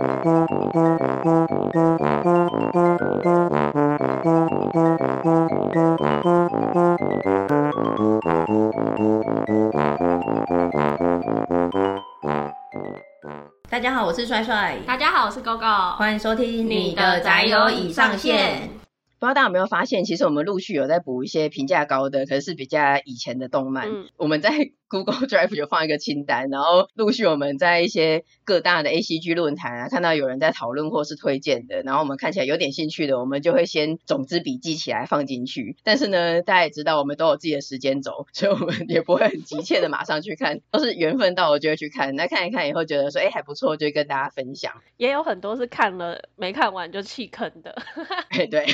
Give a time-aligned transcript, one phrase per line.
[0.00, 0.06] 大
[13.78, 14.78] 家好，我是帅帅。
[14.86, 15.96] 大家好，我是 GoGo。
[15.96, 18.70] 欢迎收听你的宅友已上线。
[19.18, 23.90] 不知道大家有没有发现，其实我们陆续有在补一些评价高的，可是比较以前的动漫。
[23.90, 35.76] 嗯、我们在 Google Drive 就放一个清单，然后陆续我们在一些各大的 ACG 论坛啊，看到有人在讨论或是推荐的，然后我们看起来有点兴趣的，我们就会先总之笔记起来放进去。
[35.84, 42.16] 但是呢，大家也知道我们都有自己的时间轴， 所以我们也不会很急切的马上去看，都是缘分到了就会去看。
[42.16, 44.72] 那看一看以后觉得说，哎，还不错，就跟大家分享。
[44.96, 47.74] 也有很多是看了没看完就弃坑的。
[48.30, 48.66] 哎，对。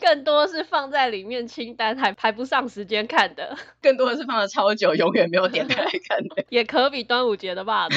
[0.00, 7.88] 更多是放在里面清单还排不上时间看的，更多的是放了超久，永远没有点开来看的， 也可比端午节的吧。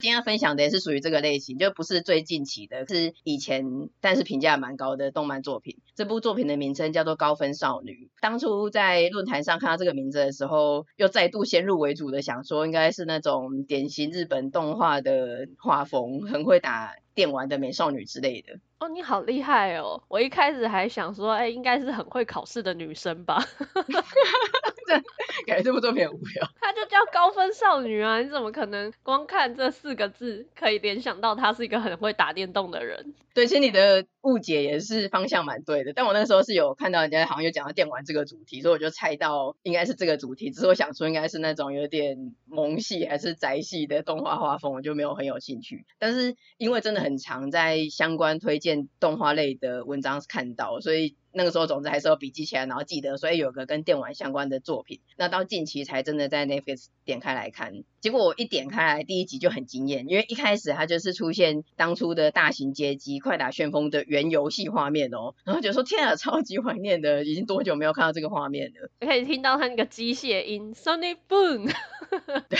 [0.00, 5.76] 今天要分享的也是属于这个类型，就不是最近期的，是以前但是评价蛮高的动漫作品。
[5.94, 8.08] 这部作品的名称叫做《高分少女》。
[8.22, 18.54] 当初在论坛上看到这个名字的时候，又再度先入为主的想说，应该是那种典型日本动画的画风，很会打电玩的美少女之类的。
[18.78, 20.02] 哦，你好厉害哦！
[20.08, 23.44] 我一开始还想说，哎，应该是很会考试的女生吧。
[25.46, 26.48] 感觉这部作品很无聊。
[26.60, 33.14] 它就叫高分少女啊，你怎么可能光看这四个字可以联想到她是一个很会打电动的人？
[33.32, 35.92] 对，其实你的误解也是方向蛮对的。
[35.92, 40.50] 但我那个时候是有看到人家好像有讲到电玩这个主题，所以我就猜到应该是这个主题。
[40.50, 45.84] 只是我想说应该是那种有点萌系还是宅系的动画画风，我就没有很有兴趣。
[45.98, 51.16] 但是因为真的很常在相关推荐动画类的文章看到，所以。
[51.32, 54.98] 那个时候，总之还是要笔记起来，然后记得，所以有个跟电玩相关的作品。
[55.16, 68.90] 那到近期才真的在 Netflix 点开来看，结果我一点开来，第一集就很惊艳，因为一开始它就是出现当初的大型街机快打旋风的原游戏画面哦， 然后就说天啊，超级怀念的，已经多久没有看到这个画面了？
[69.06, 71.70] 可以听到它那个机械音，sonny Boom，
[72.48, 72.58] 对。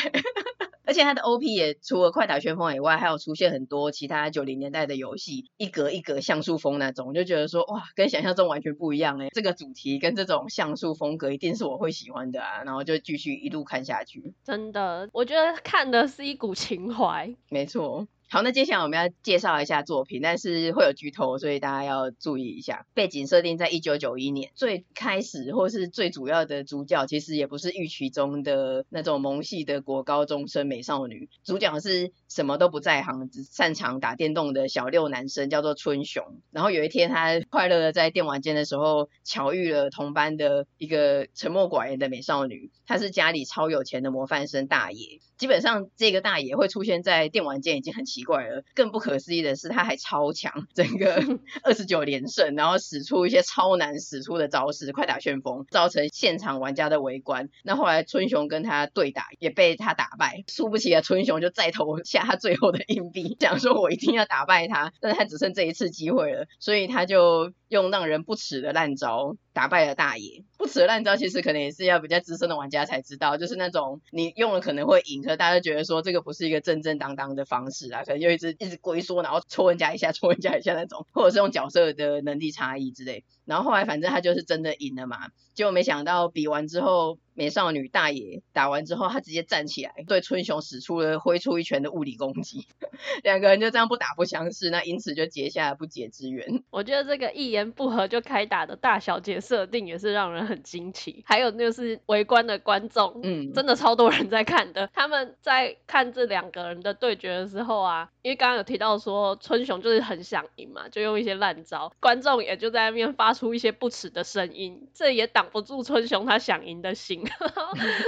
[0.91, 9.29] 而且它的 OP 也除了快打旋风以外，还有出现很多其他九零年代的游戏，一格一格像素风那种，就觉得说哇，跟想象中完全不一样哎！
[9.33, 14.35] 这个主题跟这种像素风格一定是我会喜欢的啊，然后就继续一路看下去。
[14.43, 17.33] 真的，我觉得看的是一股情怀。
[17.49, 18.09] 没错。
[18.33, 22.87] 好，那接下来我们要介绍一下作品，但是会有剧透，所以大家要注意一下。
[22.95, 36.23] 背景设定在一九九一年，最开始或是最主要的主角，其实也不是预期中的那种萌系的国高中生美少女，主角是什么都不在行，只擅长打电动的小六男生，叫做春雄。
[36.53, 45.19] 然后有一天，他快乐的在电玩间的时候，巧遇了同班的一个沉默寡言的美少女，她是家里超有钱的模范生大爷。
[45.41, 51.15] 基本上这个大爷会出现在电玩间已经很奇怪了，更不可思议的是他还超强，整个
[51.65, 57.49] 二十九连胜，然后使出一些超难使出的招式，快打旋风，造成现场玩家的围观。
[57.65, 69.37] 那后来春雄跟他对打，也被他打败，输不起的春雄就再投下他最后的硬币，想说我一定要打败他，但是他只剩这一次机会了，所以他就用让人不齿的烂招。
[69.53, 83.25] 打败了大爷，不耻烂招其实可能也是要比较资深的玩家才知道，就是那种你用了可能会赢，可是大家觉得说这个不是一个正正当当的方式啊，可能就一直一直龟缩，然后戳人家一下，戳人家一下那种，或者是用角色的能力差异之类。
[83.45, 92.67] 然后后来反正他就是真的赢了嘛，结果没想到比完之后，美少女大爷打完之后，他直接站起来对春雄使出了挥出一拳的物理攻击，
[93.25, 96.63] 两个人就这样不打不相识，那因此就结下了不解之缘。
[96.71, 104.91] 我觉得这个一言不合就开打的大小姐设定也是让人很惊奇，还有就是围观的观众，嗯，真的超多人在看的。
[104.93, 113.55] 他们在看这两个人的对决的时候啊，因为刚刚有提到说春雄就是很想赢嘛，就用一些烂招，观众也就在那边发出。
[113.55, 117.25] 一些不耻的声音，这也挡不住春雄他想赢的心。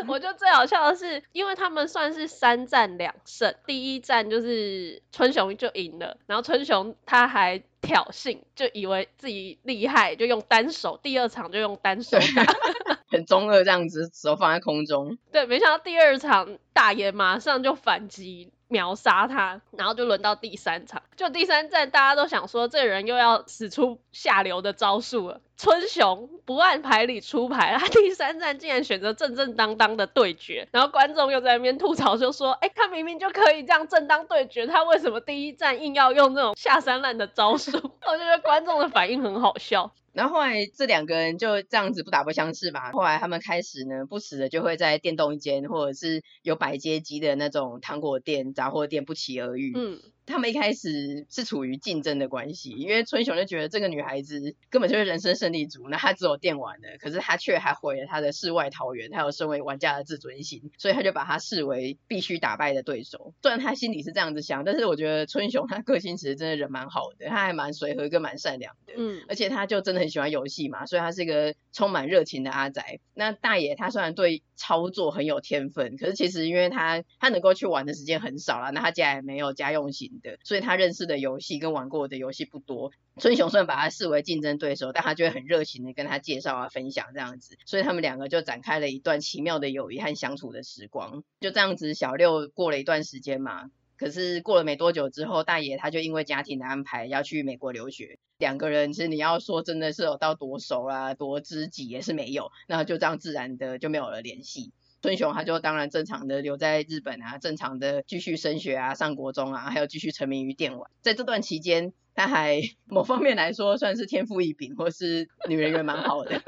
[0.09, 12.45] 我觉得最好笑的是，因为他们算是三战两胜，第一战就是春雄就赢了，然后春雄他还挑衅，就以为自己厉害，就用单手，第二场就用单手打，
[13.11, 15.19] 很中二这样子，手放在空中。
[15.31, 18.53] 对，没想到第二场大爷马上就反击。
[18.73, 25.41] 秒杀他，然后就轮到第三场，就第三战，大家都想说这人又要使出下流的招数了。
[25.57, 37.77] 春雄不按牌理出牌， 他第三站竟然选择正正当当的对决，然后观众又在那边吐槽，就说：哎，他明明就可以这样正当对决，他为什么第一站硬要用那种下三滥的招数？
[38.09, 39.93] 我就觉得观众的反应很好笑。
[40.13, 42.93] 然后后来这两个人就这样子不打不相识吧。
[42.93, 49.73] 后来他们开始呢，不时的就会在电动间或者是有摆街机的那种糖果店、杂货店不期而遇。
[49.75, 50.01] 嗯。
[50.33, 63.35] 他们一开始是处于竞争的关系，因为春雄就觉得这个女孩子根本就是人生胜利组，那她只有电玩的，可是她却还毁了她的世外桃源，还有身为玩家的自尊心，所以他就把她视为必须打败的对手。
[63.43, 73.01] 虽然他心里是这样子想，但是我觉得春雄他个性其实真的人蛮好的，他还蛮随和跟蛮善良的，嗯，而且他就真的很喜欢游戏嘛，所以他是一个充满热情的阿宅。
[73.15, 82.93] 那大爷他虽然对操作很有天分，可是其实因为他他能够去玩的时间很少啦，那他家也没有家用型的，所以他认识的游戏跟玩过的游戏不多。
[83.19, 91.23] 春雄虽然把他视为竞争对手，但他就会很热情的跟他介绍啊、分享这样子，所以他们两个就展开了一段奇妙的友谊和相处的时光。
[91.41, 104.73] 就这样子，小六过了一段时间嘛，可是过了没多久之后，大爷他就因为家庭的安排要去美国留学，两个人其实你要说真的是有到多熟啊、多知己也是没有，那就这样自然的就没有了联系。
[105.03, 110.89] 孙雄他就当然正常的留在日本啊，正常的继续升学啊，上国中啊，还有继续沉迷于电玩。
[111.01, 116.41] 在这段期间，他还 某方面来说算是天赋异禀，或是女人缘蛮好的。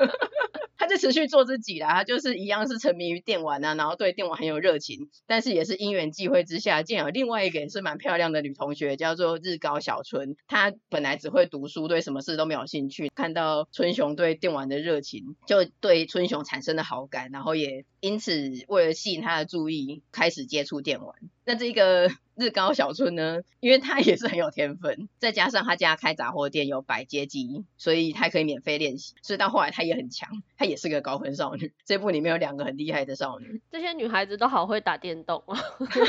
[0.84, 10.36] 他就持续做自己啦，他就是一样是沉迷于电玩啊，然后对电玩很有热情，但是也是因缘际会之下，竟然有另外一个也是蛮漂亮的女同学，叫做日高小春。
[10.46, 21.14] 她本来只会读书，对什么事都没有兴趣，看到春雄对电玩的热情，就对春雄产生了好感，然后也因此为了吸引他的注意，开始接触电玩。
[21.46, 31.72] 那这个日高小春呢，因为他也是很有天分，再加上他家开杂货店有摆街机，所以他可以免费练习，所以到后来他也很强，他也是个高分少女。
[31.84, 35.58] 这部里面有两个很厉害的少女，这些女孩子都好会打电动啊。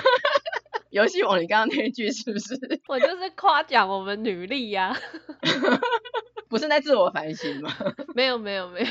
[0.92, 2.57] 游戏王，你刚刚那一句是不是？
[2.88, 4.98] 我就是夸奖我们女力呀、啊，
[6.48, 7.69] 不是在自我反省吗？
[8.16, 8.86] 没有没有没有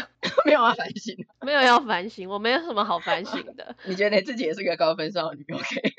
[0.45, 3.75] 没有要反省，没有要反省，我没有什么好反省的。
[3.87, 5.95] 你觉得你自己也是个高分少女？OK。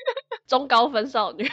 [0.46, 1.50] 中高分少女，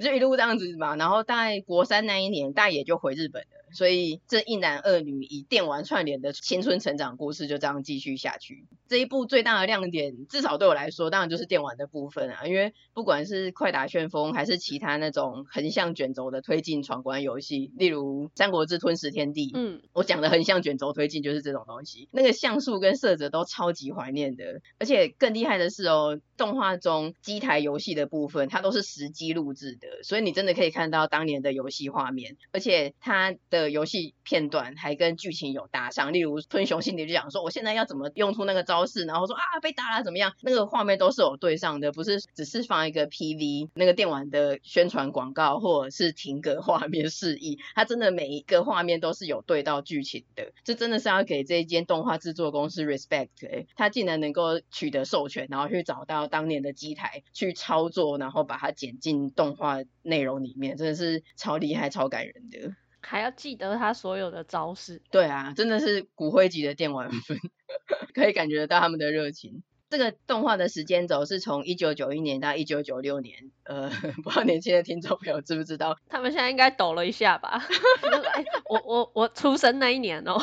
[0.00, 3.48] 就一路这样子嘛，然后大概国三那一年，大野就回日本了。
[3.70, 8.66] 所以这一男二女以电玩串联的青春成长故事就这样继续下去。
[8.88, 12.46] 这一部最大的亮点，至少对我来说，当然就是电玩的部分啊。
[12.46, 22.08] 因为不管是快打旋风，还是其他那种横向卷轴的推进闯关游戏，例如《三国志吞食天地》，嗯，我讲的横向卷轴推进就是这种东西。
[22.10, 33.68] 那个像素跟色泽都超级怀念的，而且更厉害的是哦，动画中机台游戏的部分，它都是实机录制的，所以你真的可以看到当年的游戏画面，而且它的。
[33.68, 62.74] 游戏片段还跟剧情有搭上，例如春雄心里就讲说，我现在要怎么用出那个招式，然后说啊被打了怎么样，那个画面都是有对上的，不是只是放一个 PV 那个电玩的宣传广告或者是停格画面示意，它真的每一个画面都是有对到剧情的，这真的是要给这一间动画制作公司 respect，欸，他竟然能够取得授权，然后去找到当年的机台去操作，然后把它剪进动画内容里面，真的是超厉害、超感人的。
[63.00, 67.38] 还要记得他所有的招式，对啊，真的是骨灰级的电玩粉，
[68.12, 69.62] 可以感觉得到他们的热情。
[69.90, 73.88] 这个动画的时间轴是从一九九一年到一九九六年，呃，
[74.22, 75.96] 不知道年轻的听众朋友知不知道？
[76.10, 77.64] 他们现在应该抖了一下吧？
[78.34, 80.38] 哎、我我我出生那一年哦，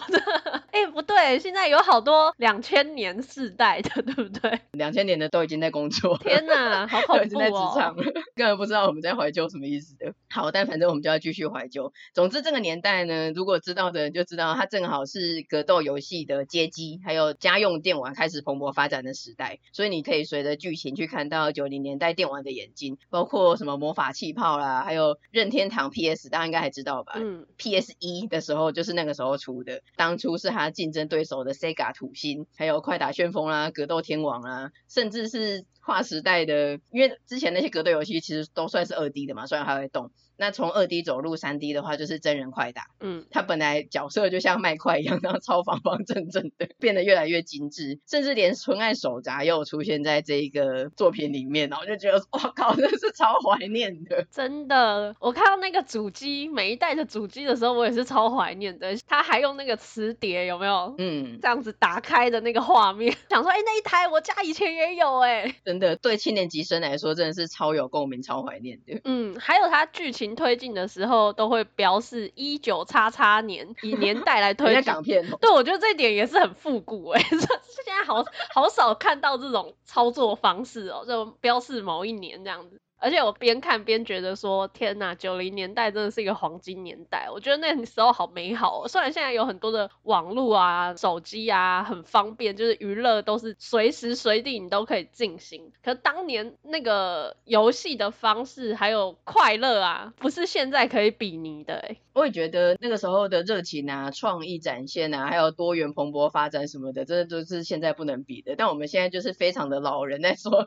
[0.75, 4.59] 哎、欸，不对，现在有好多两千年世代的， 对不对？
[4.73, 7.25] 两千年的都已经在工作，天哪，好 恐怖哦！
[7.25, 8.03] 已经在职场了，
[8.35, 10.13] 根本不知道我们在怀旧什么意思的。
[10.29, 11.93] 好，但反正我们就要继续怀旧。
[12.13, 19.59] 总之，这个年代呢，如果知道的人就知道，它正好是格斗游戏的街机，还有家用电玩开始蓬勃发展的时代。
[19.71, 27.13] 所以你可以随着剧情去看到九零年代电玩的演进，包括什么魔法气泡啦，还有任天堂 PS，大家应该还知道吧？
[27.15, 40.11] 嗯，PS 一的时候就是那个时候出的，当初是竞争对手的 Sega 土星，还有快打旋风啦、格斗天王啦，甚至是划时代的，因为之前那些格斗游戏其实都算是二 D 的嘛，虽然还会动。
[40.37, 42.87] 那从二 D 走入三 D 的话，就是真人快打。
[42.99, 54.27] 嗯，他本来角色就像麦块一样，然后超方方正正的，变得越来越精致，甚至连纯爱手札又出现在这一个作品里面，然后就觉得哇靠，真是超怀念的。
[54.29, 58.93] 真的，我看到那个主机每一代的主机的时候，我也是超怀念的。
[59.07, 60.93] 他还用那个磁碟，有没有？
[60.97, 68.99] 嗯，这样子打开的那个画面， 想说，哎、欸，那一台我家以前也有、欸，哎，真的，对青年级生来说，真的是超有共鸣，超怀念的。
[69.05, 70.24] 嗯，还有他剧情。
[70.33, 74.83] 推进的时候都会标示一九叉叉年，以 年代来推进。
[74.83, 75.29] 港片。
[75.41, 77.39] 对，我觉得这一点也是很复古哎， 现
[77.85, 82.79] 在好好少看到这种操作方式哦，就标示某一年这样子。
[82.97, 87.27] 而且我边看边觉得说，天呐，九零年代真的是一个黄金年代。
[87.31, 88.87] 我觉得那时候好美好哦。
[88.87, 95.71] 虽然现在有很多的网络啊、手机啊，很方便，就是娱乐都是随时随地你都可以进行。
[95.83, 101.97] 可是当年那个游戏的方式还有快乐啊，不是现在可以比拟的哎。
[102.15, 108.55] 我也觉得那个时候的热情啊、创意展现啊，还有多元蓬勃发展什么的，真的都是现在不能比的。
[108.55, 110.65] 但我们现在就是非常的老人在说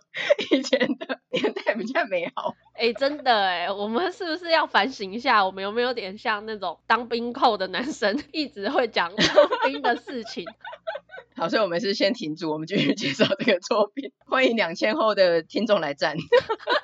[0.50, 2.55] 以前的年代比较美好。
[2.75, 5.47] 哎、欸，真的哎，我们是不是要反省一下？
[5.47, 9.26] 我们有没有点像那种当兵后的男生，一直会讲当
[9.64, 10.45] 兵的事情？
[11.35, 14.12] 好，所以我们是先停住，我们继续介绍这个作品。
[14.26, 16.19] 欢迎两千后的听众来战。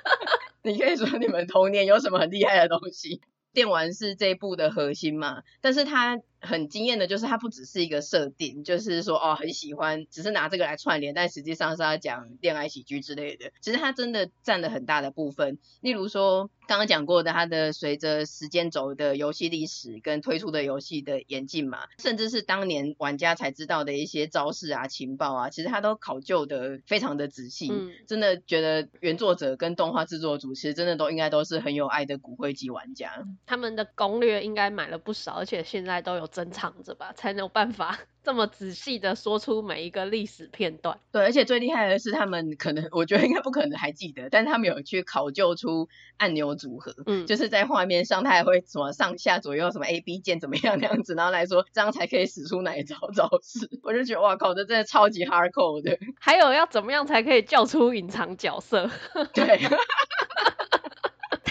[0.65, 3.21] 你可以说你们童年有什么很厉害的东西？
[3.55, 6.21] 电玩是这一部的核心嘛，但是它。
[6.47, 13.51] 很惊艳的就是它不只是一个设定，就是说哦很喜欢，只是拿这个来串联，但实际上是要讲恋爱喜剧之类的。
[13.63, 15.57] 其实它真的占了很大的部分。
[15.81, 27.71] 例如说刚刚讲过的，它的随着时间轴的游戏历史跟推出的游戏的演进嘛，甚至是当年玩家才知道的一些招式啊、情报啊，其实它都考究的非常的仔细。
[27.73, 33.25] 嗯，真的觉得原作者跟动画制作组其实真的都应该都是很有爱的骨灰级玩家。
[33.47, 36.25] 他们的攻略应该买了不少，而且现在都有。
[36.35, 40.99] 珍藏着吧，才能有办法这么仔细的说出每一个历史片段。
[41.13, 53.69] 对，而且最厉害的是，他们可能我觉得应该不可能还记得，但他们有去考究出按钮组合，嗯，就是在画面上，他还会什么上下左右什么 A B 键怎么样那样子，然后来说这样才可以使出哪一招招式。
[53.83, 55.99] 我就觉得哇靠，这真的超级 hardcore 的。
[56.19, 58.91] 还有要怎么样才可以叫出隐藏角色？
[59.35, 59.61] 对。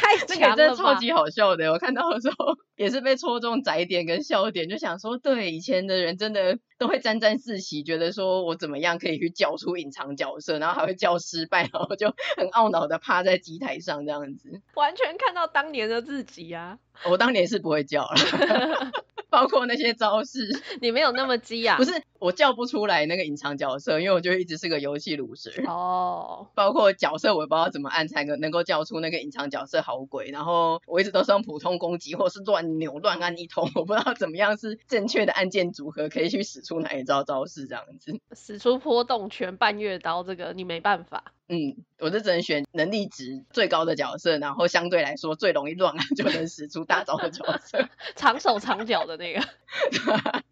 [0.03, 1.72] 太强了，这个真的超级好笑的。
[1.72, 14.62] 我看到的时候也是被戳中窄点跟笑点，就想说，对，以前的人真的都会沾沾自喜，觉得说我怎么样可以去叫出隐藏角色，然后还会叫失败， 然后就很懊恼的趴在机台上这样子。
[14.75, 16.77] 完全看到当年的自己啊！
[17.10, 18.91] 我当年是不会叫了。
[19.29, 21.75] 包括那些招式，你没有那么激啊？
[21.81, 25.50] 不是，我叫不出来那个隐藏角色，因为我就一直是个游戏鲁蛇。
[25.65, 26.48] 哦。
[26.53, 30.31] 包括角色，我也不知道怎么按才能能够叫出那个隐藏角色好鬼。
[30.31, 38.19] 然后我一直都是用普通攻击，或是乱扭乱按一通， 我不知道怎么样是正确的按键组合，可以去使出哪一招招式这样子。
[38.35, 41.33] 使出波动拳、半月刀，这个你没办法。
[41.53, 49.41] 嗯，我就只能选能力值最高的角色，然后相对来说最容易乱按 就能使出大招的角色， 长手长脚的那个。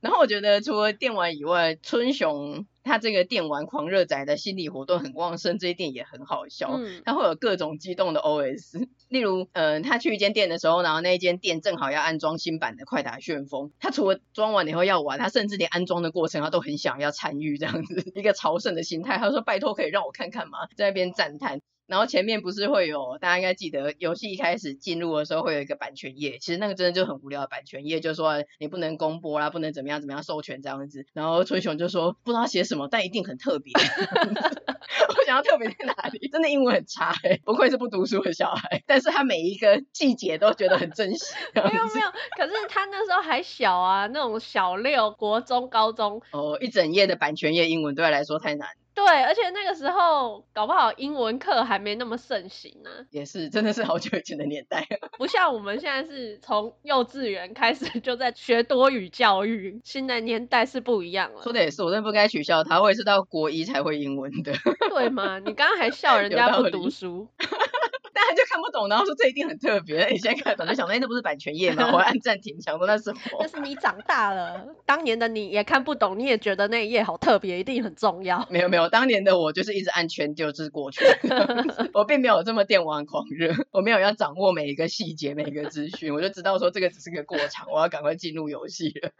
[0.00, 6.72] 然后我觉得除了电玩以外，春雄他这个电玩狂热仔的心理活动很旺盛，这一点也很好笑。
[6.76, 19.18] 嗯，他会有各种激动的 OS，例如，嗯、呃，他去一间店的时候，然后那一间店正好要安装新版的快打旋风，他除了装完以后要玩，他甚至连安装的过程他都很想要参与，这样子一个朝圣的心态。
[19.18, 21.60] 他说：“拜托，可以让我看看吗？”在那边赞叹。
[21.88, 31.04] 然后前面不是会有，大家应该记得，游戏一开始进入的时候会有一个版权页，其实那个真的就很无聊的版权页，就是说你不能公播啦，不能怎么样怎么样授权这样子。
[31.12, 33.72] 然后春雄就说不知道写什么，但一定很特别。
[33.76, 36.28] 我想要特别在哪里？
[36.28, 38.82] 真的英文很差哎，不愧是不读书的小孩。
[38.86, 41.34] 但是他每一个季节都觉得很珍惜。
[41.54, 46.22] 没有没有，可是他那时候还小啊，那种小六、国中、高中。
[46.30, 48.68] 哦，一整页的版权页英文对他来说太难。
[49.04, 53.06] 对，而且那个时候搞不好英文课还没那么盛行呢、啊。
[53.10, 54.86] 也是，真的是好久以前的年代。
[55.18, 61.42] 不像我们现在是从幼稚园开始就在学多语教育，新的年代是不一样了。
[61.42, 64.52] 说的也是，我真的不该取笑他，我也是到国一才会英文的。
[64.88, 65.40] 对吗？
[65.40, 67.26] 你刚刚还笑人家不读书。
[68.22, 70.06] 大家就看不懂，然后说这一定很特别。
[70.08, 71.90] 你现在看懂就想说，哎，那不是版权页吗？
[71.92, 73.18] 我按暂停，想说那是什么？
[73.40, 78.46] 那是你长大了，当年的你也看不懂，你也觉得那一页好特别，一定很重要。
[78.50, 81.04] 没有没有，当年的我就是一直按圈就是过去，
[81.92, 89.10] 我并没有这么电玩狂热，我没有要掌握每一个细节、每一个资讯，我就知道说这个只是个过场，我要赶快进入游戏了。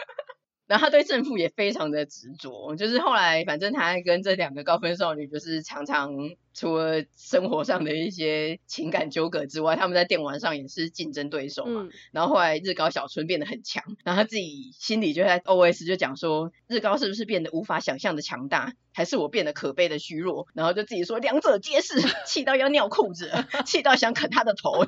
[0.66, 6.12] 然后他对胜负也非常的执着，就是后来反正他跟这两个高分少女，就是常常
[6.54, 11.82] 除了生活上的一些情感纠葛之外，他们在电玩上也是竞争对手嘛。
[11.82, 20.46] 嗯、然后后来日高小春变得很强，然后他自己心里就在 OS 就讲说，日高是不是变得无法想象的强大，还是我变得可悲的虚弱？
[20.54, 23.30] 然后就自己说两者皆是， 气到要尿裤子，
[23.66, 24.86] 气到想啃他的头。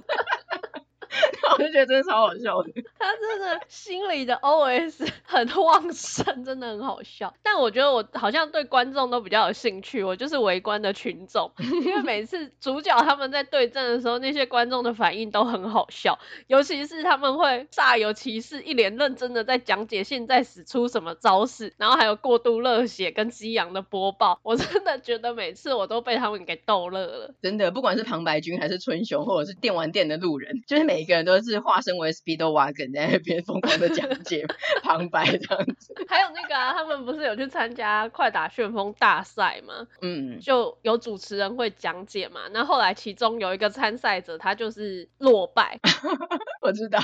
[1.43, 2.73] 然 我就觉得真的超好笑的。
[2.99, 7.33] 他真的心里的 OS 很旺盛，真的很好笑。
[7.43, 11.51] 但我觉得我好像对观众都比较有兴趣，我就是围观的群众，
[11.85, 27.35] 因为每次主角他们在对阵的时候，那些观众的反应都很好笑，尤其是他们会煞有其事、一脸认真的在讲解现在使出什么招式，然后还有过度热血跟激昂的播报，我真的觉得每次我都被他们给逗乐了。
[27.43, 34.47] 真的，不管是旁白君还是春雄，或者是电玩店的路人，就是每一个人都是化身为 Speedwagon 在那边疯狂的讲解
[34.83, 35.95] 旁白这样子。
[36.09, 39.87] 还有那个啊，他们不是有去参加快打旋风大赛吗？
[40.01, 42.41] 嗯，就有主持人会讲解嘛。
[42.53, 45.79] 那后来其中有一个参赛者，他就是落败。
[46.63, 46.99] 我知道，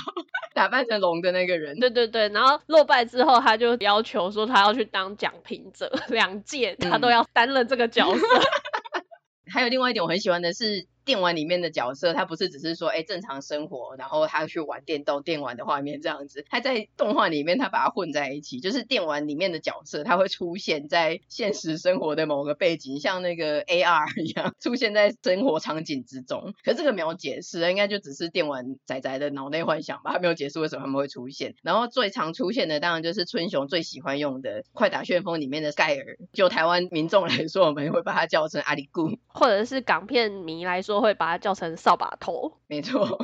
[0.54, 1.78] 打扮成龙的那个人。
[1.78, 8.38] 对对对，然后落败之后，他就要求说他要去当讲评者，两届他都要担任这个角色。
[8.38, 9.04] 嗯、
[9.52, 10.86] 还有另外一点我很喜欢的是。
[11.04, 16.44] 电玩里面的角色，他不是只是说，哎、正常生活，然后他去玩电动、电玩的画面这样子。
[16.48, 26.54] 他在动画里面，他把它混在一起，就是电玩里面的角色，他会出现在现实生活的某个背景，像那个 AR 一样，出现在生活场景之中。
[26.64, 31.54] 可是这个没有解释，应该就只是电玩仔仔的脑内幻想吧，他没有解释为什么他们会出现。
[31.62, 36.18] 然后最常出现的，当然就是春雄最喜欢用的《快打旋风》里面的盖尔。
[36.32, 43.18] 就台湾民众来说，我们会把它叫成阿里咕，或者是港片迷来说，会把它叫成扫把头，没错。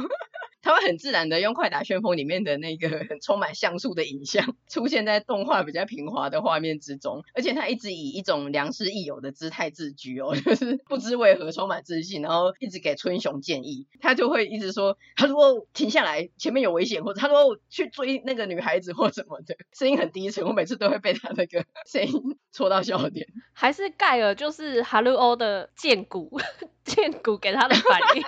[0.67, 23.29] 他会很自然的用《快打旋风》里面的那个很 充满像素的影像 出现在动画比较平滑的画面之中，而且他一直以一种良师益友的姿态自居哦， 就是不知为何充满自信，然后一直给春雄建议，他就会一直说，他如果停下来，前面有危险，或者他说去追那个女孩子或什么的，声音很低沉，我每次都会被他那个声音戳到笑点。
[23.53, 26.41] 还是盖尔就是哈鲁欧的剑骨，
[26.83, 28.23] 剑骨给他的反应。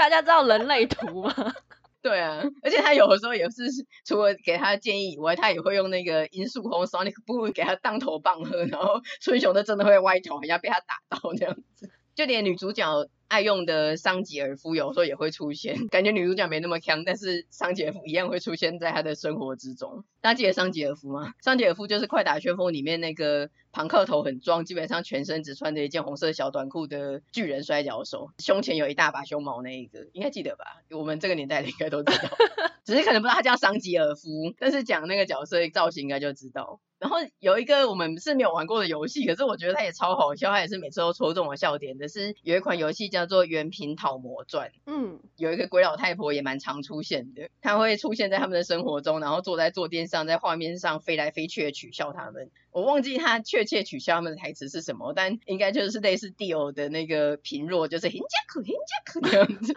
[0.00, 1.34] 大家知道人类图吗？
[2.00, 3.64] 对啊，而且他有的时候也是
[4.06, 11.90] 除了给他建议以外，他也会用那个音速红 Sonic Boom 给他当头棒喝，然后春雄就真的会歪头，好像被他打到那样子。
[12.14, 20.04] 就连女主角爱用的桑吉尔夫有时候也会出现，感觉女主角没那么强，但是桑吉尔夫一样会出现在她的生活之中。
[20.22, 21.34] 大家记得桑吉尔夫吗？
[21.42, 30.82] 桑吉尔夫就是《快打旋风》里面那个庞克头很壮，基本上全身只穿着一件红色小短裤的巨人摔跤手，胸前有一大把胸毛那一个，应该记得吧？
[30.90, 32.28] 我们这个年代的应该都知道，
[32.84, 36.80] 只是可能不知道他叫桑吉尔夫，但是讲那个角色造型应该就知道。
[37.00, 42.08] 然后有一个我们是没有玩过的游戏，可是我觉得它也超好笑，它也是每次都戳中我笑点的。
[42.08, 52.50] 是有一款游戏叫做《原平讨魔传》，嗯，有一个鬼老太婆也蛮常出现的，她会出现在他们的生活中，然后坐在坐垫上，在画面上飞来飞去的取笑他们。
[52.70, 59.74] 我忘记他确切取笑他们的台词是什么，但应该就是类似 Dio 的那个评论，就是很加苦很加苦这样子，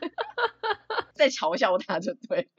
[1.16, 2.50] 在嘲笑他就对，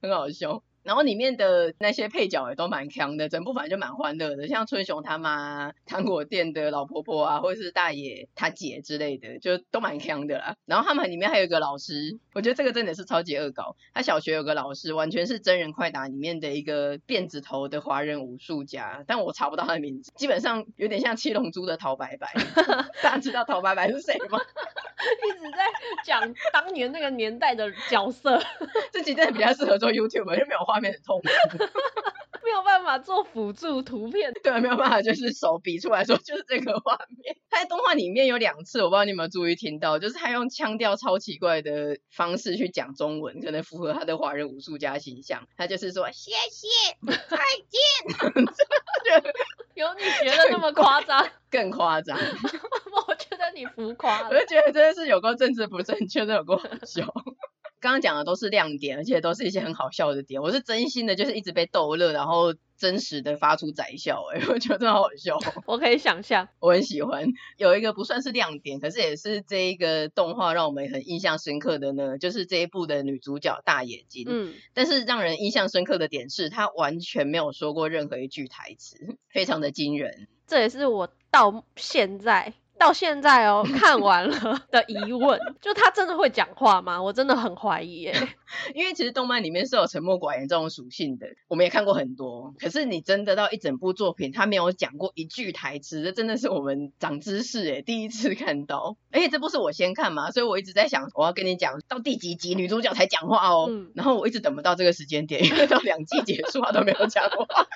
[0.00, 0.62] 很好笑。
[0.86, 10.54] 然后里面的那些配角也都蛮强的，整部反正就蛮欢乐的，像春雄他妈、糖果店的老婆婆啊，或者是大爷他姐之类的，就都蛮强的啦。
[10.64, 13.74] 然后他们里面还有一个老师，我觉得这个真的是超级恶搞。
[13.92, 22.32] 他小学有个老师，完全是真人快打里面的一个辫子头的华人武术家，但我查不到他的名字，基本上有点像七龙珠的陶白白。
[23.02, 24.38] 大家知道陶白白是谁吗？
[25.26, 25.58] 一直在
[26.04, 28.40] 讲当年那个年代的角色，
[28.92, 31.58] 这集真的比较适合做 YouTube，因为没有画面很痛苦，
[32.44, 37.34] 没有办法做辅助图片， 对，没有办法就是手比出来说就是这个画面。
[37.48, 45.48] 他在动画里面有两次，我不知道你有没有注意听到，就是他用腔调超奇怪的方式去讲中文，可能符合他的华人武术家形象。
[45.56, 46.68] 他就是说谢谢
[47.06, 47.38] 再
[47.70, 48.44] 见，
[49.72, 51.26] 有你学的那么夸张？
[51.50, 52.18] 更夸张。
[52.18, 57.06] 我觉得你浮夸了，我就觉得真的是有够政治不正确，真的有够好笑。
[57.86, 60.42] 刚刚讲的都是亮点，而且都是一些很好笑的点。
[60.42, 64.24] 我是真心的，就是一直被逗乐，然后真实的发出宰笑。
[64.34, 65.38] 哎， 我觉得真好笑。
[65.66, 67.24] 我可以想象， 我很喜欢。
[67.58, 74.26] 有一个不算是亮点，可是也是这一个动画让我们很印象深刻的呢，就是这一部的女主角大眼睛。
[74.28, 78.96] 嗯，但是让人印象深刻的点是，她完全没有说过任何一句台词，
[79.30, 80.26] 非常的惊人。
[80.48, 82.52] 这也是我到现在。
[82.78, 87.02] 到现在哦， 看完了的疑问，就他真的会讲话吗？
[87.02, 88.14] 我真的很怀疑耶。
[88.74, 92.54] 因为其实动漫里面是有沉默寡言这种属性的，我们也看过很多。
[92.58, 98.96] 可是你真的到一整部作品，他没有讲过一句台词，这真的是我们长知识诶，第一次看到。
[99.10, 103.66] 而且这部是我先看嘛，所以我一直在想，我要跟你讲到第几集女主角才讲话哦。
[103.68, 103.90] 嗯。
[103.94, 107.66] 然后我一直等不到这个时间点，因为到两季结束她都没有讲话。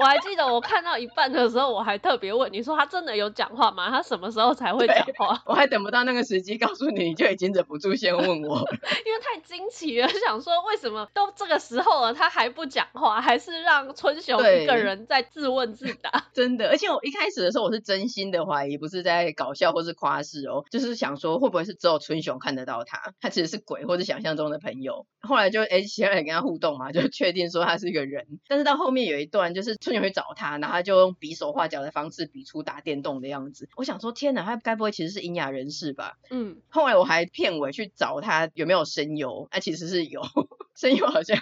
[0.00, 3.90] 我还记得我看到一半的时候，我还特别问你说他真的有讲话吗？
[3.90, 5.42] 他什么时候才会讲话？
[5.46, 8.58] 我还等不到那个时机告诉你，你就已经忍不住先问我，
[9.06, 16.10] 因为太惊奇了，想说为什么都这个时候了，他还不讲话，还是让春雄一个人在自问自答？
[16.32, 25.06] 真的，而且我一开始的时候我是真心的怀疑，不是在搞笑或是夸饰哦，就是想说会不会是只有春雄看得到他，他其实是鬼或者想象中的朋友。
[25.20, 28.26] 后来就哎，其他人跟他互动嘛，就确定说他是一个人。
[28.48, 33.68] 但是到后面有一段就是春雄去找他，然后他就用比手画脚的方式比出打电动的样子。
[33.76, 36.18] 我想说天哪，他该不会其实是聋哑人士吧？
[36.30, 36.60] 嗯。
[36.68, 40.22] 后来我还片尾去找他有没有声优，啊，其实是有
[40.74, 41.38] 声优好像。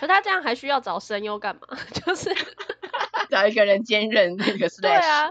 [0.00, 1.62] 可他这样还需要找声优干嘛？
[1.92, 2.30] 就是
[3.30, 4.80] 找一个人兼任那个 slash。
[4.80, 5.30] 对啊。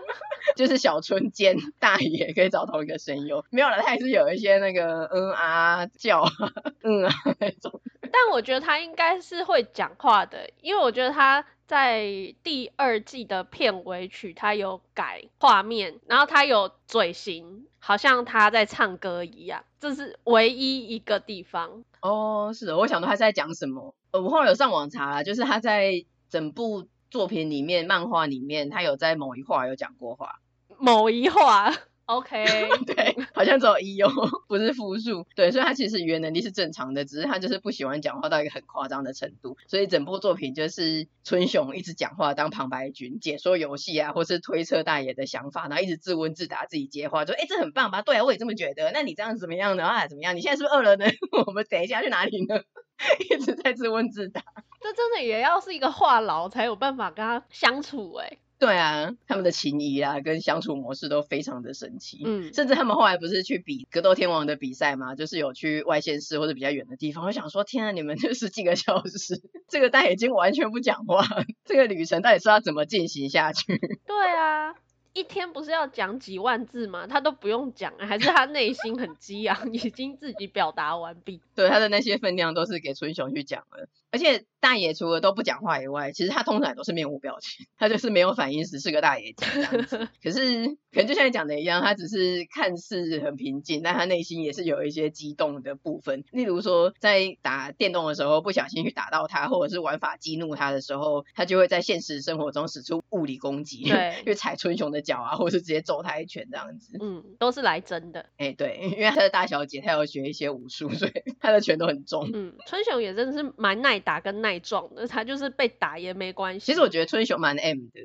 [0.56, 6.24] 就是小春兼大爷可以找同一个声优，没有了，他还是有一些那个嗯啊叫
[6.84, 7.80] 嗯啊那种。
[8.02, 12.04] 但我觉得他应该是会讲话的，因为我觉得他在
[12.44, 21.84] 第二季的片尾曲，他有改画面，然后他有嘴型，好像他在唱歌一样，这是唯一一个地方。
[22.02, 23.94] 哦，是的，我想到他是在讲什么。
[24.12, 30.40] 呃，我后来有上网查了，就是他在整部作品里面，漫画里面，他有在某一话有讲过话。
[30.80, 31.72] 某一话。
[32.08, 32.44] OK，
[32.86, 34.10] 对，好像只有一哦，
[34.50, 35.26] 不是复数。
[35.34, 39.56] 对，所以他其实语言能力是正常的，只是他就是不喜欢讲话到一个很夸张的程度。
[39.68, 48.02] 所以整部作品就是春雄一直讲话当旁白君，解说游戏啊，或是推测大爷的想法，然后一直自问自答，自己接话，说：“哎，这很棒吧？
[48.02, 48.92] 对啊，我也这么觉得。
[48.92, 49.86] 那你这样怎么样呢？
[49.86, 50.36] 啊，怎么样？
[50.36, 51.06] 你现在是不是饿了呢？
[51.48, 52.60] 我们等一下去哪里呢？”
[53.30, 54.44] 一直在自问自答。
[54.80, 58.38] 这真的也要是一个话痨才有办法跟他相处哎。
[58.58, 62.22] 对啊，他们的情谊啊，跟相处模式都非常的神奇。
[62.24, 65.16] 嗯，甚至他们后来不是去比格斗天王的比赛吗？
[65.16, 67.26] 就是有去外县市或者比较远的地方。
[67.26, 71.26] 我想说，天啊，你们就十几个小时，这个大爷已经完全不讲话，
[71.66, 73.66] 这个旅程到底是要怎么进行下去？
[74.06, 74.76] 对啊。
[75.14, 77.06] 一天不是要讲几万字吗？
[77.06, 81.42] 他都不用讲，还是他内心很激昂， 已经自己表达完毕。
[81.54, 83.88] 对，他的那些分量都是给春雄去讲了。
[84.12, 90.08] 而且大爷除了都不讲话以外，其实他通常都是面无表情，他就是没有反应时是个大爷这样子。
[90.22, 96.24] 可是可能就像你讲的一样，他只是看似很平静，但他内心也是有一些激动的部分。
[96.32, 108.22] 例如说，在打电动的时候不小心去打到他，或者是玩法激怒他的时候，他就会在现实生活中使出物理攻击，对， 去踩春雄的脚啊，或者是直接揍他一拳这样子，嗯，都是来真的。
[108.38, 112.30] 哎、欸，对，因为他的大小姐，她要学一些武术，所以他的拳都很重。
[112.34, 116.66] 嗯，春雄也真的是蛮耐打跟耐撞的，他就是被打也没关系。
[116.66, 118.02] 其实我觉得春雄蛮 M 的，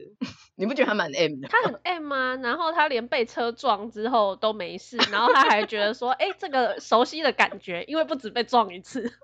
[0.57, 1.49] 你不觉得他蛮 M 的？
[1.49, 9.13] 他很 M 啊，然后他连被车撞之后都没事，然后他还觉得说，哎、欸，这个熟悉的感觉，因为不止被撞一次。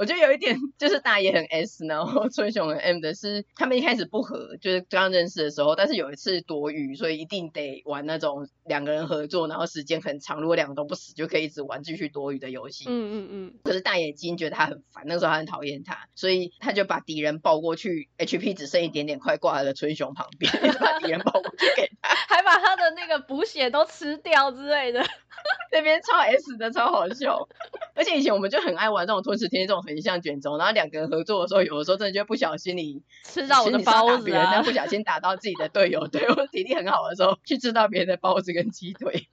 [0.00, 12.86] 我觉得有一点就是大爷很 S，然后 春雄很 M 的是，他们一开始不合，就是刚认识的时候，但是有一次躲雨，所以一定得玩那种两个人合作，然后时间很长，如果两个都不死，就可以一直玩继续躲雨的游戏。
[12.88, 13.54] 嗯嗯嗯。
[13.62, 25.04] 可是大眼睛觉得他很烦，那个时候他很讨厌他，所以他就把敌人抱过去，HP 只剩一点点，快挂在春雄旁边， 把敌人抱过去给他， 还把他的那个补血都吃掉之类的。
[25.72, 27.48] 那边超 S 的，超好笑。
[27.94, 39.28] 而且以前我们就很爱玩这种吞食天这种横向卷轴，然后两个人合作的时候，有的时候真的就不小心你吃到我的包子啊，但不小心打到自己的队友，对，我体力很好的时候去吃到别人的包子跟鸡腿，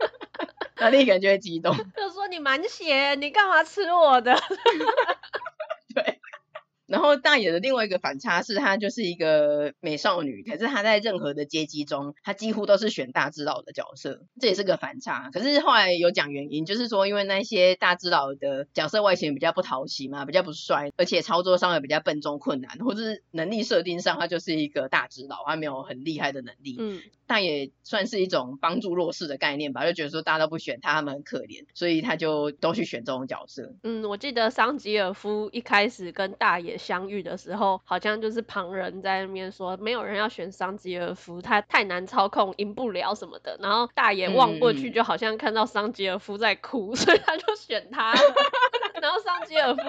[0.78, 4.34] 那另一个人就会激动，就说你满血，你干嘛吃我的？
[6.88, 6.94] 对。
[6.94, 15.30] 然后大野的另外一个反差是，她就是一个美少女，可是她在任何的阶级中，她几乎都是选大智老的角色，这也是个反差。
[15.32, 26.78] 可是后来有讲原因，就是说因为那些大智老的角色外形比较不讨喜嘛，比较不帅，而且操作上也比较笨重困难，或者是能力设定上他就是一个大智老，他没有很厉害的能力。
[26.80, 33.74] 嗯，但也算是一种帮助弱势的概念吧，就觉得说大家都不选他，他们很可怜，所以他就都去选这种角色。
[33.84, 36.88] 嗯，我记得桑吉尔夫一开始跟大爷。
[36.88, 43.58] 相遇的时候，好像就是旁人在那边说，没有人要选桑吉尔夫，他太难操控，赢不了什么的。
[43.62, 48.14] 然后大爷望过去，就好像看到桑吉尔夫在哭，嗯、 所以他就选他。
[49.02, 49.82] 然后桑吉尔夫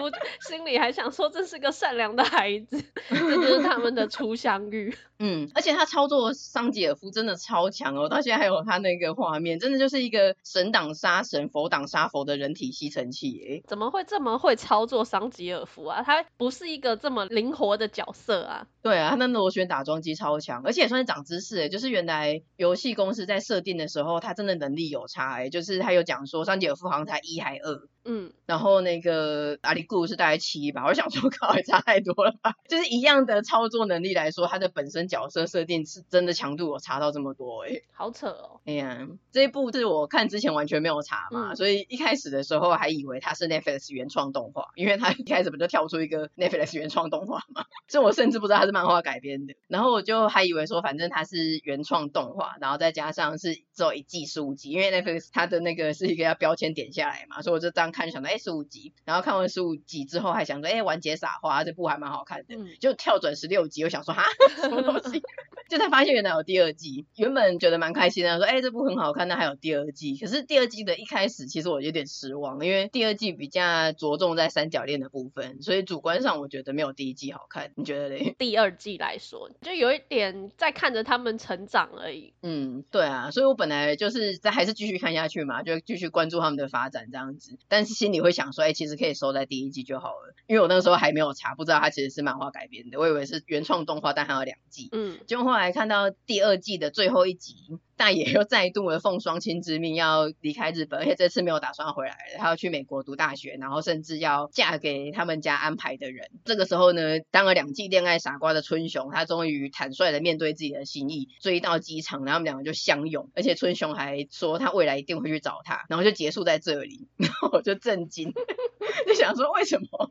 [0.48, 4.94] 心里还想说，这是个善良的孩子，这就是他们的初相遇。
[5.20, 13.62] 嗯，而且他操作桑吉尔夫真的超强哦，到现在还有他那个画面，真的就是一个神挡杀神，佛挡杀佛的人体吸尘器耶。
[13.66, 16.02] 怎么会这么会操作桑吉尔夫啊？
[16.06, 18.66] 他不是一个这么灵活的角色啊。
[18.80, 32.54] 对啊，他那螺旋打桩机超强，而且也算是长知识诶，就是原来游戏公司在设定的时候，他真的能力有差诶，就是他有讲说桑吉尔夫好像才一还二，嗯，然后那一个阿里固是大概七吧，我想说靠，也差太多了吧？
[32.68, 38.60] 就是一样的操作能力来说，它的本身角色设定是真的强度有差到这么多哎、欸，好扯哦。
[38.66, 64.24] 哎呀，这一部是我看之前完全没有查嘛，嗯、所以一开始的时候还以为它是 Netflix 原创动画，因为它一开始不就跳出一个 Netflix 原创动画嘛，所以我甚至不知道它是漫画改编的，然后我就还以为说反正它是原创动画，然后再加上是只有一季十五集，因为 Netflix 它的那个是一个要标签点下来嘛，所以我就这样看就想到哎十五集，然后看完十五集之后还想说哎完结撒花，这部还蛮好看的，嗯、就跳转十六集，我想说哈
[64.60, 65.22] 什么东西，
[65.70, 78.34] 就才发现原来有第二季，原本觉得蛮开心的，说哎这部很好看，那还有第二季，可是第二季的一开始其实我有点失望，因为第二季比较着重在三角恋的部分，所以主观上我觉得没有第一季好看，你觉得嘞？
[78.36, 82.32] 第二季来说，就有一点在看着他们成长而已。
[82.42, 94.88] 嗯，对啊，所以我本来就是在还是继续看下去嘛，就继续关注他们的发展这样子，但是心里会想说，哎，其实可以收在第一季就好了，因为我那个时候还没有查，不知道它其实是漫画改编的，我以为是原创动画，但还有两季。
[94.92, 97.78] 嗯，结果后来看到第二季的最后一集。
[97.98, 106.30] 大爷又再度的奉双亲之命要离开日本，而且这次没有打算回来，他要去美国读大学，然后甚至要嫁给他们家安排的人。
[106.44, 118.32] 这个时候呢，当了两季恋爱傻瓜的春雄，他终于坦率的面对自己的心意，追到机场，然后他们两个就相拥，而且春雄还说他未来一定会去找他，然后就结束在这里， 然后我就震惊，
[119.08, 120.10] 就想说为什么？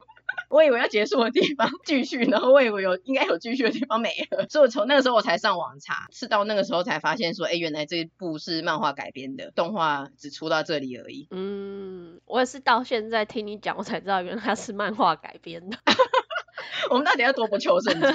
[0.50, 11.28] 我以为要结束的地方继续，然后我以为有应该有继续的地方没了，所以我从那个时候我才上网查，是到那个时候才发现说，哎，原来这一部是漫画改编的，动画只出到这里而已。
[11.32, 15.78] 嗯，我也是到现在听你讲，我才知道原来它是漫画改编的。
[16.90, 18.08] 我们到底要多不求甚解？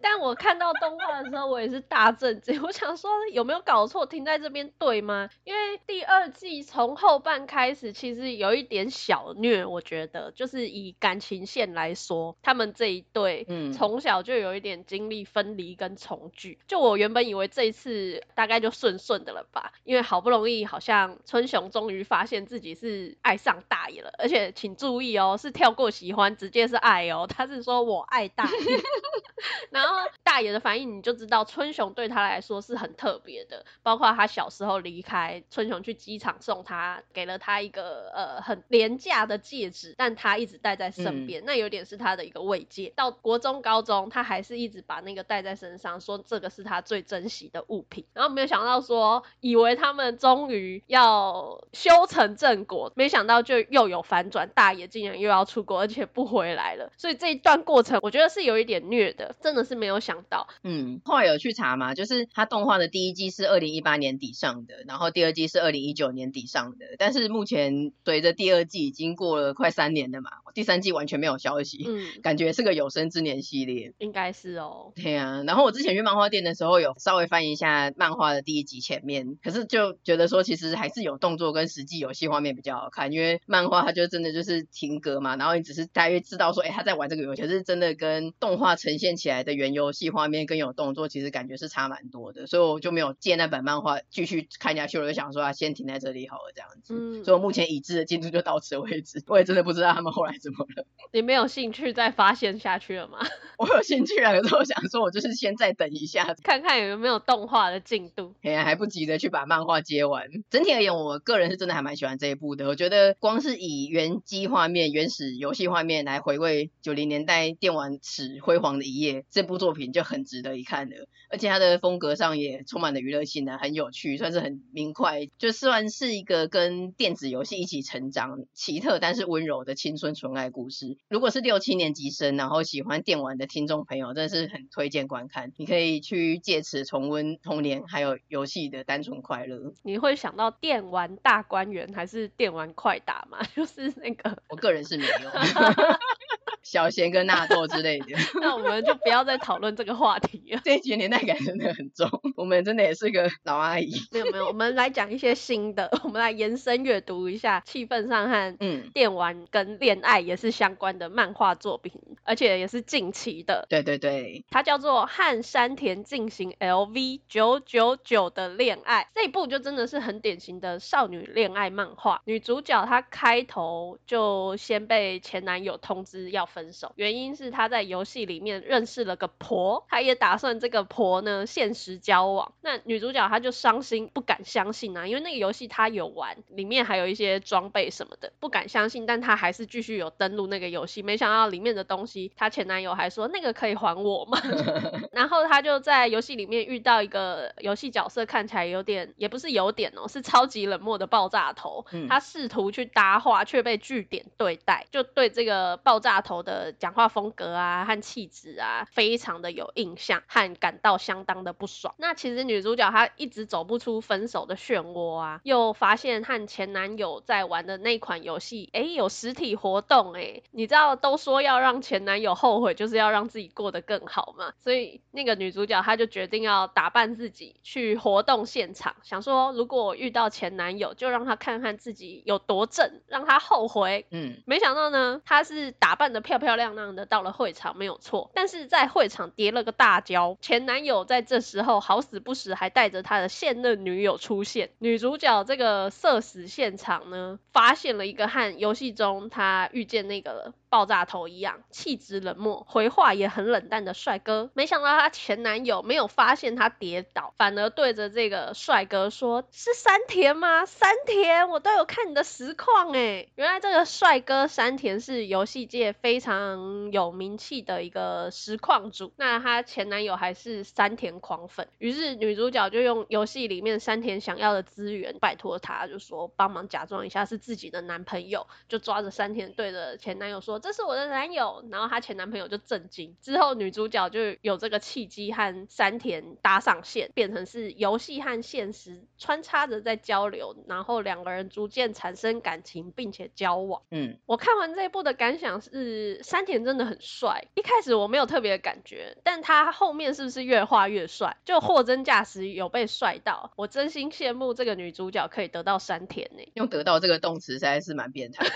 [0.00, 2.62] 但我看到动画的时候，我也是大震惊。
[2.62, 4.04] 我想说，有没有搞错？
[4.06, 5.28] 停在这边对吗？
[5.44, 9.64] 因为第二季从后半开始，其实有一点小虐。
[9.64, 16.58] 我觉得，就是以感情线来说，他们这一对，嗯，从小就有一点经历分离跟重聚。
[16.66, 27.26] 就我原本以为这一次大概就顺顺的了吧，因为好不容易好像春雄终于发现自己是爱上大爷了，而且请注意哦，是跳过喜欢，直接是爱哦。
[27.28, 28.50] 他是说我爱大爷，
[29.70, 29.94] 然后。
[30.24, 33.64] 大爷的反应，你就知道春雄对他来说是很特别的。
[33.84, 42.92] 包括他小时候离开，春雄去机场送他，给了他一个呃很廉价的戒指，但他一直戴在身边，嗯、那有点是他的一个慰藉。
[42.96, 48.04] 到国中、高中，他还是一直把那个戴在身上，说这个是他最珍惜的物品。
[48.12, 56.90] 然后没有想到说，以为他们终于要修成正果，没想到就又有反转，大爷竟然又要出国，而且不回来了。
[56.96, 59.84] 所以这一段过程，我觉得是有一点虐的，真的是没。
[59.84, 96.94] 没有想到，嗯，后来有去查嘛，就是它动画的第一季是二零一八年底上的，然后第二季是二零一九年底上的，但是目前随着第二季已经过了快三年了嘛，第三季完全没有消息，嗯，感觉是个有生之年系列，应该是哦，对啊，然后我之前去漫画店的时候有稍微翻一下漫画的第一集前面，可是就觉得说其实还是有动作跟实际游戏画面比较好看，因为漫画它就真的就是停格嘛，然后你只是大约知道说，哎，他在玩这个游戏，可是真的跟动画呈现起来的原游戏画面跟有动作，其实感觉是差蛮多的，所以我就没有借那本漫画继续看下去，我就想说啊，先停在这里好了，这样子。
[96.94, 99.22] 嗯，所以我目前已知的进度就到此为止。
[99.28, 100.86] 我也真的不知道他们后来怎么了。
[101.12, 103.18] 你没有兴趣再发现下去了吗？
[103.58, 108.34] 我有兴趣啊，可是我想说，我就是先再等一下，看看有没有动画的进度。
[108.42, 110.28] 哎呀，还不急着去把漫画接完。
[110.50, 112.66] 整体而言，我个人是真的还蛮喜欢这一部的。
[112.66, 120.44] 我觉得光是以原机画面、原始游戏画面来回味九零年代电玩史辉煌的一页，这部作品就很值。
[120.44, 130.98] 得一看的，而且它的风格上也充满了娱乐性的，很有趣，算是很明快，就算是一个跟电子游戏一起成长、奇特但是温柔的青春纯爱故事。
[131.08, 135.50] 如果是六七年级生，然后喜欢电玩的听众朋友，真的是很推荐观看。
[135.56, 139.72] 你可以去借此重温童年还有游戏的单纯快乐。
[139.82, 143.38] 你会想到电玩大观园还是电玩快打吗？
[143.56, 145.30] 就是那个，我个人是没有。
[146.64, 150.60] 小贤跟纳豆之类的， 那我们就不要再讨论这个话题了。
[150.64, 153.92] 这一集年代感真的很重，我们真的也是个老阿姨。
[154.10, 161.92] 没有没有，我们来讲一些新的，我们来延伸阅读一下，气氛上和嗯电玩跟恋爱也是相关的漫画作品，
[162.24, 163.66] 而且也是近期的。
[163.68, 172.22] 对对对，它叫做《和山田进行 LV 九九九的恋爱》，这一部就真的是很典型的少女恋爱漫画。
[172.24, 176.48] 女主角她开头就先被前男友通知要。
[176.54, 182.52] 分手，原因是他在游戏里面认识了个婆，他也打算这个婆呢现实交往。
[182.60, 191.02] 那女主角她就伤心，不敢相信啊，因为那个游戏她有玩，里面还有一些装备什么的，不敢相信，但她还是继续有登录那个游戏。
[191.02, 194.38] 没想到里面的东西，她前男友还说那个可以还我吗？
[195.12, 201.84] 然后她就在游戏里面遇到一个游戏角色，看起来有点，也不是有点哦，是超级冷漠的爆炸头。
[202.08, 211.94] 她试图去搭话，却被据点对待，就对这个爆炸头的讲话风格啊和气质啊，非常的有印象，和感到相当的不爽。
[211.98, 234.06] 那其实女主角她一直走不出分手的漩涡啊，又发现和前男友在玩的那款游戏，哎，有实体活动哎，你知道都说要让前男友后悔，就是要让自己过得更好嘛，所以那个女主角她就决定要打扮自己去活动现场，想说如果我遇到前男友，就让他看看自己有多正，让他后悔。
[234.10, 254.50] 嗯，没想到呢，她是打扮的漂漂漂亮亮的到了会场，没有错，但是在会场跌了个大跤，前男友在这时候好死不死还带着他的现任女友出现，女主角这个社死现场呢，发现了一个和游戏中她遇见那个了爆炸头一样，气质冷漠，回话也很冷淡的帅哥。
[254.54, 260.66] 没想到她前男友没有发现她跌倒，反而对着这个帅哥说：“是山田吗？
[260.66, 271.68] 山田，我都有看你的实况诶。”原来这个帅哥山田是游戏界非常有名气的一个实况主，那她前男友还是山田狂粉。
[271.78, 280.60] 于是女主角就用游戏里面山田想要的资源，拜托他，就说帮忙假装一下是自己的男朋友，就抓着山田对着前男友说。
[280.64, 283.14] 这是我的男友，然后她前男朋友就震惊。
[283.20, 293.82] 之后女主角就有这个契机和山田搭上线，变成是游戏和现实穿插着在交流，然后两个人逐渐产生感情，并且交往。
[293.90, 297.44] 嗯，我看完这一部的感想是，山田真的很帅。
[297.54, 301.36] 一开始我没有特别的感觉，但他后面是不是越画越帅？
[301.44, 306.42] 就货真价实有被帅到，我真心羡慕这个女主角可以得到山田呢。
[306.54, 308.46] 用得到这个动词实在是蛮变态。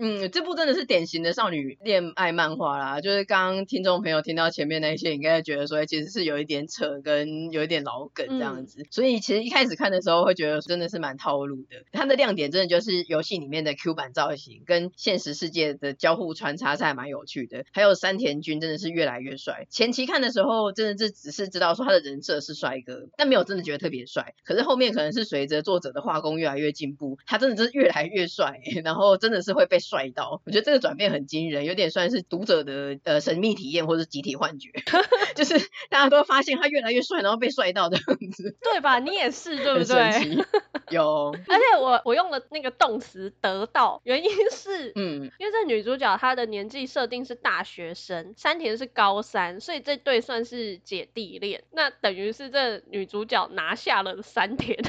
[0.00, 3.00] 嗯，这部真的是典型的少女恋爱漫画啦。
[3.00, 8.82] 就是刚刚听众朋友听到前面那些，应该觉得说，其实是有一点扯，跟有一点老梗这样子。
[8.82, 11.84] 嗯、所以其实一开始看的时候，会觉得真的是蛮套路的。
[11.90, 17.64] 它的亮点真的就是游戏里面的 Q 版造型，跟现实世界的交互穿插是还蛮有趣的。
[17.72, 19.66] 还有山田君真的是越来越帅。
[19.68, 24.36] 前期看的时候，真的是只是知道说他的人设是帅哥，但没有真的觉得特别帅。
[24.44, 29.80] 可是后面可能是随着作者的画工越来越进步，他真的是越来越帅， 然后真的是会被。
[29.88, 34.70] 帅到，我觉得这个转变很惊人，有点算是读者的呃神秘体验或者集体幻觉，
[35.38, 35.56] 就是
[35.88, 38.98] 大家都发现他越来越帅，然后被帅到这样子， 对吧？
[38.98, 40.44] 你也是对不对？
[40.90, 54.76] 有，而且我我用了那个动词得到，原因是嗯，因为这女主角她的年纪设定是大学生，山田是高三，所以这对算是姐弟恋，那等于是这女主角拿下了山田，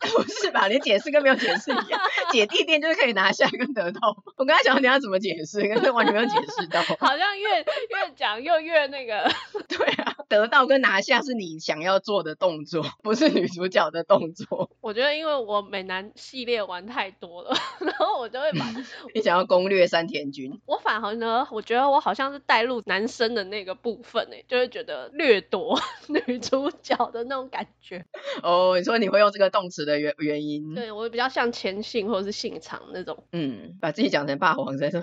[0.00, 0.66] 不是吧？
[0.68, 2.00] 连解释跟没有解释一样，
[2.32, 4.16] 姐弟恋就是可以拿下跟得到。
[4.36, 6.80] 我刚才想你要怎么解释，可是完全没有解释到。
[6.98, 9.28] 好像越越讲又越那个。
[9.68, 14.70] 对啊， 得到跟拿下是你想要做的动作，不是女主角的动作。
[14.80, 18.66] 我觉得因为我美男系列玩太多了， 然后我就会把。
[19.14, 20.60] 你想要攻略山田君？
[20.66, 25.78] 我反而呢，我觉得我好像是带入男生的那个部分诶，就会觉得掠夺
[26.26, 28.04] 女主角的那种感觉。
[28.42, 30.74] 哦，你说你会用这个动词的原原因？
[30.74, 33.24] 对，我比较像前性或者是性长那种。
[33.32, 34.40] 嗯，把自己讲成。
[34.40, 35.02] 霸王在这。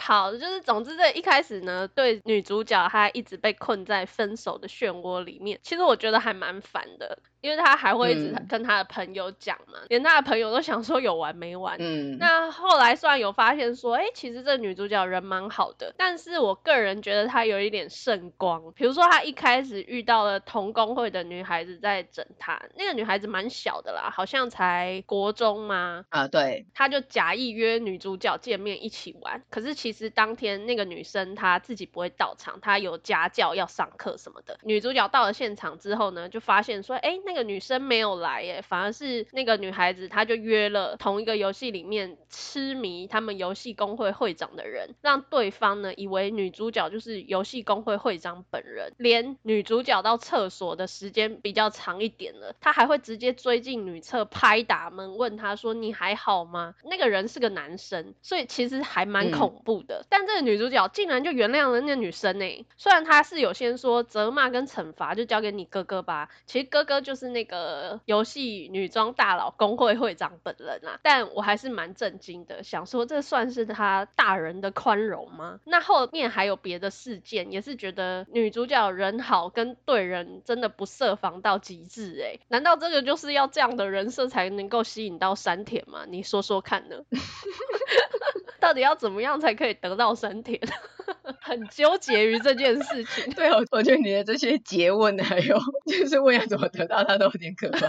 [0.00, 7.18] 好，就是总之这一开始呢，对女主角她一直被困在分手的漩涡里面，其实我觉得还蛮烦的。
[7.42, 11.74] 因为她还会一直跟她的朋友讲嘛，嗯、连他的朋友都想说有完没完。
[11.80, 18.70] 嗯，那后来虽然有发现说，哎，其实这女主角人蛮好的，但是我个人觉得她有一点圣光。
[18.76, 26.04] 比如说，她一开始遇到了同工会的女孩子在整她，那个女孩子蛮小的啦，好像才国中嘛。
[26.10, 26.66] 啊，对。
[26.74, 34.58] 她就假意约女主角见面一起玩，可是其实当天那个女生她自己不会到场，她有家教要上课什么的。
[34.62, 56.74] 女主角到了现场之后呢，就发现说，哎，那个女生没有来耶，反而是那个女孩子，她就约了同一个游戏里面痴迷他们游戏工会会长的人，让对方呢以为女主角就是游戏工会会长本人，连女主角到厕所的时间比较长一点了，她还会直接追进女厕拍打门，问她说你还好吗？
[56.84, 60.04] 那个人是个男生，所以其实还蛮恐怖怖的。
[60.08, 62.66] 但这个女主角竟然就原谅了那女生呢？
[62.76, 70.98] 虽然她是有先说责骂跟惩罚就交给你哥哥吧，其实哥哥就是那个游戏女装大佬工会会长本人啊。
[71.02, 75.60] 但我还是蛮震惊的，想说这算是他大人的宽容吗？
[75.64, 86.04] 那后面还有别的事件，也是觉得女主角人好跟对人真的不设防到极致哎，难道这个就是要这样的人设才能够吸引到山田吗？
[86.08, 86.96] 你说说看呢？
[88.60, 90.60] 到底要怎么样才可以得到山田？
[91.40, 93.32] 很纠结于这件事情。
[93.32, 97.88] 对，我我觉得你的这些诘问还有就是问要怎么得到他都有点可怕。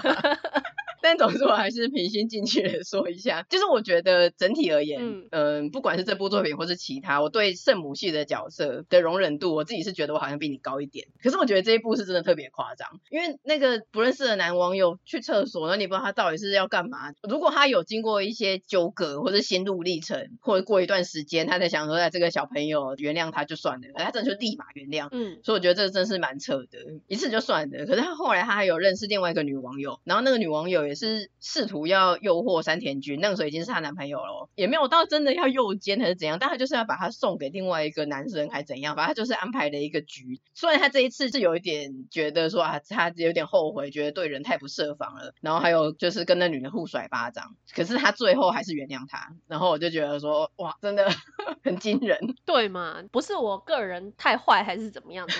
[1.02, 11.08] 但总之，我还是平心静气的说一下，就是我觉得整体而言，嗯、呃，不管是这部作品或是其他，我对圣母系的角色的容忍度，我自己是觉得我好像比你高一点。
[11.22, 17.14] 可是我觉得这一部是真的特别夸张，因为那个不认识的男网友去厕所，那你不知道他到底是要干嘛。
[17.28, 25.10] 如果他有经过一些纠葛或者心路历程，或者过一段时间，他在想说，哎这个小朋友原谅他就算了，他真的就立马原谅。
[25.12, 27.86] 嗯，所以我觉得这个真是蛮扯的，一次就算了。
[27.86, 40.42] 可是他后来他还有认识另外一个女网友，然后那个女网友也是试图要诱惑山田君，那个时候已经是她男朋友了，也没有到真的要诱奸还是怎样，但她就是要把他送给另外一个男生还是怎样，反正他就是安排了一个局。
[40.54, 51.10] 虽然她这一次是有一点觉得说啊，她有点后悔，觉得对人太不设防了，然后还有就是跟那女人互甩巴掌，可是她最后还是原谅他，然后我就觉得说哇，真的
[51.64, 53.02] 很惊人， 对嘛？
[53.12, 55.34] 不是我个人太坏还是怎么样的？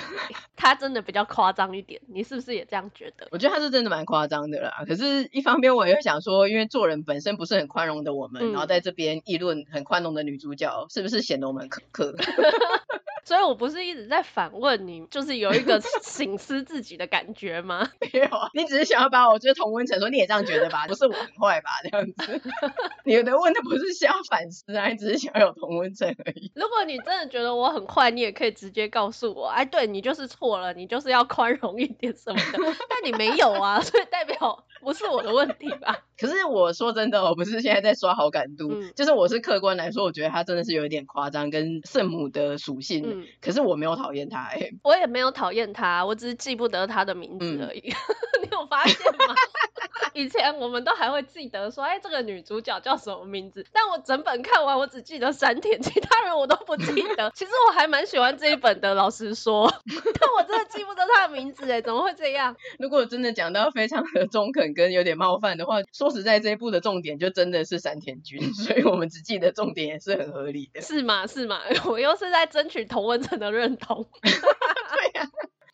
[0.56, 3.28] 他真的比较夸张一点，你是不是也这样觉得？
[3.32, 5.82] 我觉得他是真的蛮夸张的啦，可是一方面我。
[5.82, 12.16] 我也会想说，因为做人本身不是很宽容的我们，嗯、然后在这边议论很宽容的女主角，是不是显得我们很苛刻？
[13.24, 17.90] 所以我不是一直在反问你，就是有一个醒思自己的感觉吗？
[18.14, 20.86] 没有啊，你只是想要把我觉得同温层说你也这样觉得吧？
[20.88, 21.70] 不是我很坏吧？
[21.90, 22.42] 这样子，
[23.06, 26.52] 你的问的不是想要反思啊，你只是想要有同温层而已。
[26.56, 32.60] 如果你真的觉得我很坏，你也可以直接告诉我，哎，对你就是错了，你就是要宽容一点什么的。
[32.90, 35.98] 但你没有啊，所以代表不是我的问题吧？
[36.20, 43.04] 可是我说真的，我不是现在在刷好感度，嗯、就是我是客观来说，我觉得他真的是有一点夸张，跟圣母的属性。
[43.06, 47.90] 嗯、可是我没有讨厌他、欸，我也没有讨厌他，我只是记不得他的名字而已。
[47.90, 47.96] 嗯、
[48.44, 49.36] 你有发现吗？
[50.14, 53.66] 以前我们都还会记得说，哎，这个女主角叫什么名字？
[53.72, 57.32] 但我整本看完，我只记得山田，其他人我都不记得。
[57.36, 62.56] 其实我还蛮喜欢这一本的，老实说， 但我真的记不得她的名字，哎，怎么会这样？
[62.80, 70.82] 如果真的讲到非常的中肯跟有点冒犯的话，说实在，这一部的重点就真的是山田君， 所以我们只记得重点也是很合理的。
[70.82, 71.28] 是吗？
[71.28, 71.62] 是吗？
[71.86, 74.08] 我又是在争取同文层的认同。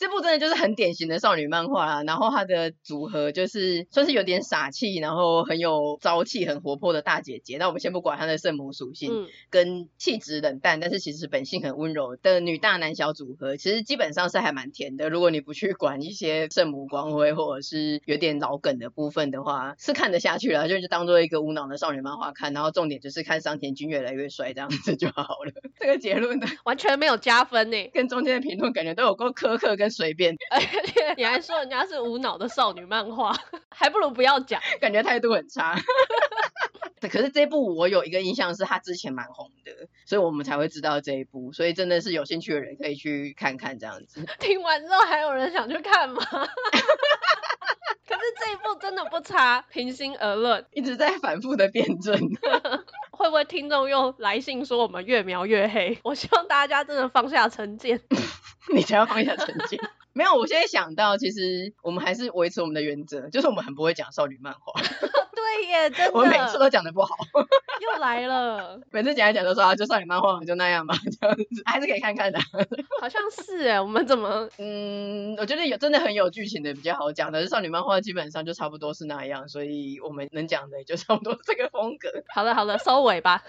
[0.07, 7.57] 这部真的就是很典型的少女漫画啦，然后它的组合就是算是有点傻气，然后很有朝气、很活泼的大姐姐。
[7.57, 15.09] 那我们先不管她的圣母属性，嗯、跟气质冷淡，但是其实本性很温柔的女大男小组合，其实基本上是还蛮甜的。
[15.09, 22.53] 如果你不去管一些圣母光辉或者是有点老梗的部分的话，是看得下去了，就就当做一个无脑的少女漫画看。
[22.53, 25.51] 然后重点就是看桑田君越来越帅这样子就好了。
[25.77, 29.91] 这个结论呢，完全没有加分呢，跟中间的评论感觉都有够苛刻跟。
[29.97, 33.35] 随便，而 且你还说人家是无脑的少女漫画，
[33.69, 35.75] 还不如不要讲，感觉态度很差。
[36.99, 39.71] 可是这一部我有一个印象是他之前蛮红的，
[40.05, 44.25] 所以我们才会知道这一部，所以真的是有兴趣的人可以去看看这样子。
[44.39, 46.21] 听完之后还有人想去看吗？
[48.07, 52.17] 可是这一部真的不差，平心而论，一直在反复的辩证。
[53.11, 55.97] 会不会听众又来信说我们越描越黑？
[56.03, 57.99] 我希望大家真的放下成见。
[58.73, 59.79] 你才要放下成见。
[60.13, 64.81] 没有，我现在想到，其实我们还是维持我们的原则，就是我们很不会讲少女漫画。
[65.37, 66.19] 对耶，真的。
[66.19, 67.15] 我每次都讲的不好。
[67.79, 68.79] 又来了。
[68.91, 72.39] 每次讲一讲都说啊，就少女漫画就那样嘛， 这样子还是可以看看的。
[72.99, 74.49] 好像是哎，我们怎么？
[74.57, 82.09] 嗯，我觉得有真的很有剧情的比较好讲的，是少女漫画基本上就差不多是那样，所以我们能讲的也就差不多这个风格。
[82.33, 83.43] 好了好了，收尾吧。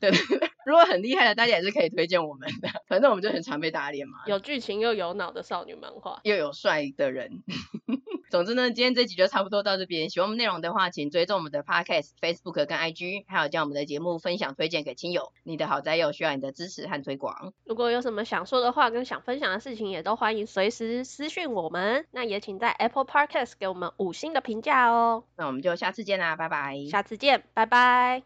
[0.00, 2.68] 对对对，如果很厉害的，大家也是可以推荐我们的。
[2.88, 4.18] 反正我们就很常被打脸嘛。
[4.26, 7.42] 有剧情又有脑的少女漫画，又有帅的人。
[8.30, 10.08] 总之呢，今天这集就差不多到这边。
[10.08, 15.32] 喜欢我们内容的话，请追踪我们的 Podcast、Facebook 跟 IG，还有将我们的节目分享推荐给亲友。
[15.42, 17.52] 你的好宅友需要你的支持和推广。
[17.64, 22.06] 如果有什么想说的话跟想分享的事情，也都欢迎随时私讯我们。
[22.12, 25.24] 那也请在 Apple Podcast 给我们五星的评价哦。
[25.36, 26.76] 那我们就下次见啦，拜拜。
[26.88, 28.18] 下次见，拜拜。